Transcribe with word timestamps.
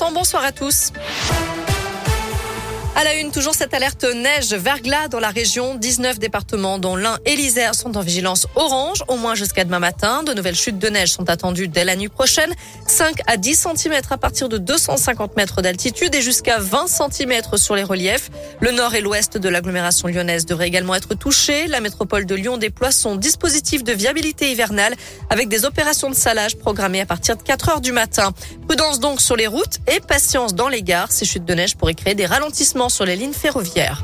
Bonsoir 0.00 0.44
à 0.44 0.50
tous. 0.50 0.90
À 2.96 3.02
la 3.02 3.16
une, 3.16 3.32
toujours 3.32 3.56
cette 3.56 3.74
alerte 3.74 4.04
neige 4.04 4.54
verglas 4.54 5.08
dans 5.08 5.18
la 5.18 5.30
région. 5.30 5.74
19 5.74 6.20
départements 6.20 6.78
dont 6.78 6.94
l'Ain 6.94 7.18
et 7.26 7.34
l'Isère 7.34 7.74
sont 7.74 7.96
en 7.96 8.00
vigilance 8.02 8.46
orange, 8.54 9.02
au 9.08 9.16
moins 9.16 9.34
jusqu'à 9.34 9.64
demain 9.64 9.80
matin. 9.80 10.22
De 10.22 10.32
nouvelles 10.32 10.54
chutes 10.54 10.78
de 10.78 10.88
neige 10.88 11.10
sont 11.10 11.28
attendues 11.28 11.66
dès 11.66 11.82
la 11.84 11.96
nuit 11.96 12.08
prochaine. 12.08 12.54
5 12.86 13.20
à 13.26 13.36
10 13.36 13.66
cm 13.76 14.00
à 14.10 14.16
partir 14.16 14.48
de 14.48 14.58
250 14.58 15.36
mètres 15.36 15.60
d'altitude 15.60 16.14
et 16.14 16.22
jusqu'à 16.22 16.60
20 16.60 16.86
cm 16.86 17.56
sur 17.56 17.74
les 17.74 17.82
reliefs. 17.82 18.30
Le 18.60 18.70
nord 18.70 18.94
et 18.94 19.00
l'ouest 19.00 19.38
de 19.38 19.48
l'agglomération 19.48 20.06
lyonnaise 20.06 20.46
devraient 20.46 20.68
également 20.68 20.94
être 20.94 21.14
touchés. 21.14 21.66
La 21.66 21.80
métropole 21.80 22.26
de 22.26 22.34
Lyon 22.36 22.58
déploie 22.58 22.92
son 22.92 23.16
dispositif 23.16 23.82
de 23.82 23.92
viabilité 23.92 24.52
hivernale 24.52 24.94
avec 25.30 25.48
des 25.48 25.64
opérations 25.64 26.10
de 26.10 26.14
salage 26.14 26.56
programmées 26.58 27.00
à 27.00 27.06
partir 27.06 27.36
de 27.36 27.42
4 27.42 27.70
heures 27.70 27.80
du 27.80 27.90
matin. 27.90 28.32
Prudence 28.68 29.00
donc 29.00 29.20
sur 29.20 29.34
les 29.34 29.48
routes 29.48 29.78
et 29.92 29.98
patience 29.98 30.54
dans 30.54 30.68
les 30.68 30.84
gares. 30.84 31.10
Ces 31.10 31.24
chutes 31.24 31.44
de 31.44 31.54
neige 31.54 31.76
pourraient 31.76 31.94
créer 31.94 32.14
des 32.14 32.26
ralentissements 32.26 32.83
sur 32.88 33.04
les 33.04 33.16
lignes 33.16 33.32
ferroviaires. 33.32 34.02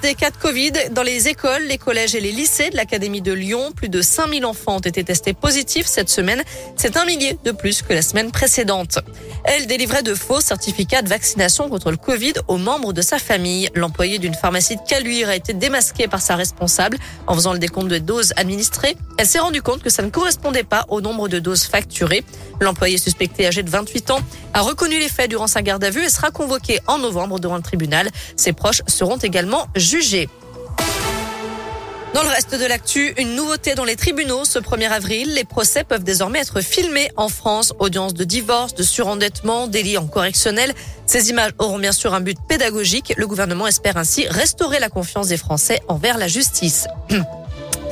Des 0.00 0.14
cas 0.14 0.30
de 0.30 0.36
Covid 0.36 0.72
dans 0.92 1.02
les 1.02 1.28
écoles, 1.28 1.64
les 1.64 1.78
collèges 1.78 2.14
et 2.14 2.20
les 2.20 2.32
lycées 2.32 2.70
de 2.70 2.76
l'Académie 2.76 3.20
de 3.20 3.32
Lyon. 3.32 3.72
Plus 3.74 3.88
de 3.88 4.02
5000 4.02 4.44
enfants 4.46 4.76
ont 4.76 4.80
été 4.80 5.04
testés 5.04 5.34
positifs 5.34 5.86
cette 5.86 6.08
semaine. 6.08 6.42
C'est 6.76 6.96
un 6.96 7.04
millier 7.04 7.38
de 7.44 7.50
plus 7.50 7.82
que 7.82 7.92
la 7.92 8.02
semaine 8.02 8.30
précédente. 8.30 8.98
Elle 9.44 9.66
délivrait 9.66 10.02
de 10.02 10.14
faux 10.14 10.40
certificats 10.40 11.02
de 11.02 11.08
vaccination 11.08 11.68
contre 11.68 11.90
le 11.90 11.96
Covid 11.96 12.34
aux 12.48 12.56
membres 12.56 12.92
de 12.92 13.02
sa 13.02 13.18
famille. 13.18 13.68
L'employé 13.74 14.18
d'une 14.18 14.34
pharmacie 14.34 14.76
de 14.76 14.80
Caluire 14.88 15.28
a 15.28 15.36
été 15.36 15.52
démasqué 15.52 16.08
par 16.08 16.22
sa 16.22 16.36
responsable 16.36 16.98
en 17.26 17.34
faisant 17.34 17.52
le 17.52 17.58
décompte 17.58 17.88
de 17.88 17.98
doses 17.98 18.32
administrées. 18.36 18.96
Elle 19.18 19.26
s'est 19.26 19.38
rendue 19.38 19.62
compte 19.62 19.82
que 19.82 19.90
ça 19.90 20.02
ne 20.02 20.10
correspondait 20.10 20.64
pas 20.64 20.84
au 20.88 21.00
nombre 21.00 21.28
de 21.28 21.38
doses 21.38 21.64
facturées. 21.64 22.24
L'employé 22.60 22.98
suspecté 22.98 23.46
âgé 23.46 23.62
de 23.62 23.70
28 23.70 24.10
ans 24.12 24.20
a 24.52 24.60
reconnu 24.60 24.98
les 24.98 25.08
faits 25.08 25.28
durant 25.28 25.46
sa 25.46 25.62
garde 25.62 25.84
à 25.84 25.90
vue 25.90 26.04
et 26.04 26.08
sera 26.10 26.30
convoqué 26.30 26.80
en 26.86 26.98
novembre 26.98 27.38
devant 27.40 27.56
le 27.56 27.62
tribunal. 27.62 28.08
Ses 28.36 28.52
proches 28.52 28.82
seront 28.86 29.16
également 29.16 29.66
jugés. 29.84 30.28
Dans 32.14 32.22
le 32.22 32.28
reste 32.28 32.54
de 32.54 32.64
l'actu, 32.64 33.12
une 33.18 33.34
nouveauté 33.34 33.74
dans 33.74 33.84
les 33.84 33.96
tribunaux. 33.96 34.44
Ce 34.44 34.60
1er 34.60 34.88
avril, 34.88 35.34
les 35.34 35.42
procès 35.44 35.82
peuvent 35.82 36.04
désormais 36.04 36.38
être 36.38 36.60
filmés 36.60 37.10
en 37.16 37.28
France. 37.28 37.74
Audience 37.80 38.14
de 38.14 38.22
divorce, 38.22 38.74
de 38.74 38.84
surendettement, 38.84 39.66
délit 39.66 39.98
en 39.98 40.06
correctionnel. 40.06 40.72
Ces 41.06 41.30
images 41.30 41.52
auront 41.58 41.78
bien 41.78 41.92
sûr 41.92 42.14
un 42.14 42.20
but 42.20 42.38
pédagogique. 42.48 43.14
Le 43.16 43.26
gouvernement 43.26 43.66
espère 43.66 43.96
ainsi 43.96 44.28
restaurer 44.28 44.78
la 44.78 44.88
confiance 44.88 45.28
des 45.28 45.36
Français 45.36 45.80
envers 45.88 46.16
la 46.16 46.28
justice. 46.28 46.86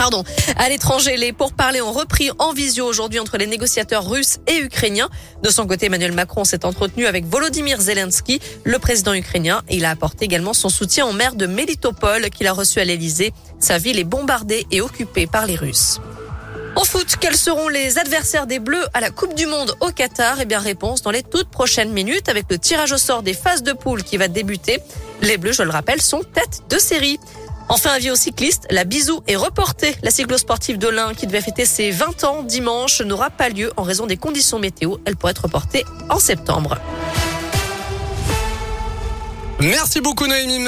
Pardon. 0.00 0.24
À 0.56 0.70
l'étranger, 0.70 1.18
les 1.18 1.34
pourparlers 1.34 1.82
ont 1.82 1.92
repris 1.92 2.30
en 2.38 2.54
visio 2.54 2.86
aujourd'hui 2.86 3.18
entre 3.18 3.36
les 3.36 3.46
négociateurs 3.46 4.08
russes 4.08 4.38
et 4.46 4.56
ukrainiens. 4.56 5.10
De 5.42 5.50
son 5.50 5.66
côté, 5.66 5.86
Emmanuel 5.86 6.12
Macron 6.12 6.44
s'est 6.44 6.64
entretenu 6.64 7.04
avec 7.04 7.26
Volodymyr 7.26 7.78
Zelensky, 7.78 8.40
le 8.64 8.78
président 8.78 9.12
ukrainien. 9.12 9.60
Il 9.68 9.84
a 9.84 9.90
apporté 9.90 10.24
également 10.24 10.54
son 10.54 10.70
soutien 10.70 11.04
au 11.06 11.12
maire 11.12 11.34
de 11.34 11.44
Melitopol 11.46 12.30
qu'il 12.30 12.46
a 12.46 12.54
reçu 12.54 12.80
à 12.80 12.84
l'Elysée. 12.86 13.34
Sa 13.58 13.76
ville 13.76 13.98
est 13.98 14.04
bombardée 14.04 14.66
et 14.70 14.80
occupée 14.80 15.26
par 15.26 15.44
les 15.44 15.56
Russes. 15.56 16.00
En 16.76 16.84
foot, 16.84 17.16
quels 17.20 17.36
seront 17.36 17.68
les 17.68 17.98
adversaires 17.98 18.46
des 18.46 18.58
Bleus 18.58 18.86
à 18.94 19.00
la 19.00 19.10
Coupe 19.10 19.34
du 19.34 19.44
Monde 19.44 19.74
au 19.80 19.90
Qatar? 19.90 20.40
Eh 20.40 20.46
bien, 20.46 20.60
réponse 20.60 21.02
dans 21.02 21.10
les 21.10 21.22
toutes 21.22 21.50
prochaines 21.50 21.92
minutes 21.92 22.30
avec 22.30 22.46
le 22.48 22.56
tirage 22.56 22.92
au 22.92 22.96
sort 22.96 23.22
des 23.22 23.34
phases 23.34 23.62
de 23.62 23.74
poule 23.74 24.02
qui 24.02 24.16
va 24.16 24.28
débuter. 24.28 24.78
Les 25.20 25.36
Bleus, 25.36 25.52
je 25.52 25.62
le 25.62 25.70
rappelle, 25.70 26.00
sont 26.00 26.22
tête 26.22 26.62
de 26.70 26.78
série. 26.78 27.18
Enfin, 27.72 27.90
avis 27.92 28.10
aux 28.10 28.16
cyclistes, 28.16 28.66
la 28.70 28.82
bisou 28.82 29.22
est 29.28 29.36
reportée. 29.36 29.94
La 30.02 30.10
cyclosportive 30.10 30.76
de 30.76 30.88
l'Ain, 30.88 31.14
qui 31.14 31.28
devait 31.28 31.40
fêter 31.40 31.64
ses 31.64 31.92
20 31.92 32.24
ans 32.24 32.42
dimanche, 32.42 33.00
n'aura 33.00 33.30
pas 33.30 33.48
lieu 33.48 33.72
en 33.76 33.84
raison 33.84 34.06
des 34.06 34.16
conditions 34.16 34.58
météo. 34.58 34.96
Elle 35.04 35.16
pourrait 35.16 35.30
être 35.30 35.44
reportée 35.44 35.84
en 36.08 36.18
septembre. 36.18 36.78
Merci 39.60 40.00
beaucoup 40.00 40.26
Noémie. 40.26 40.58